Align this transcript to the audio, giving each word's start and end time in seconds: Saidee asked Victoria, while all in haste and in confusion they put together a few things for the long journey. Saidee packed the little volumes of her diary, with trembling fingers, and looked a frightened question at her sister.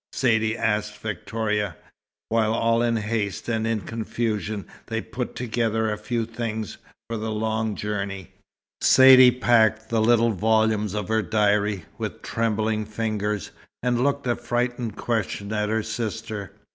Saidee 0.13 0.57
asked 0.57 0.97
Victoria, 0.97 1.77
while 2.29 2.55
all 2.55 2.81
in 2.81 2.97
haste 2.97 3.47
and 3.47 3.67
in 3.67 3.81
confusion 3.81 4.65
they 4.87 4.99
put 4.99 5.35
together 5.35 5.91
a 5.93 5.97
few 5.99 6.25
things 6.25 6.79
for 7.07 7.17
the 7.17 7.29
long 7.29 7.75
journey. 7.75 8.31
Saidee 8.81 9.29
packed 9.29 9.89
the 9.89 10.01
little 10.01 10.31
volumes 10.31 10.95
of 10.95 11.07
her 11.07 11.21
diary, 11.21 11.85
with 11.99 12.23
trembling 12.23 12.83
fingers, 12.83 13.51
and 13.83 14.03
looked 14.03 14.25
a 14.25 14.35
frightened 14.35 14.97
question 14.97 15.53
at 15.53 15.69
her 15.69 15.83
sister. 15.83 16.51